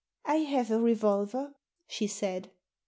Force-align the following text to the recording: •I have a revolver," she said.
•I 0.25 0.37
have 0.37 0.71
a 0.71 0.79
revolver," 0.79 1.53
she 1.85 2.07
said. 2.07 2.49